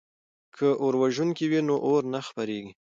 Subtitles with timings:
[0.55, 2.71] که اوروژونکي وي نو اور نه خپریږي.